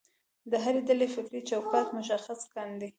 د 0.51 0.53
هرې 0.63 0.81
ډلې 0.89 1.07
فکري 1.15 1.41
چوکاټ 1.49 1.87
مشخص 1.97 2.39
کاندي. 2.53 2.89